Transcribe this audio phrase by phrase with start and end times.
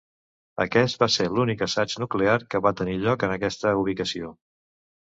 [0.63, 4.35] Aquest va ser l'únic assaig nuclear que va tenir lloc en aquesta ubicació.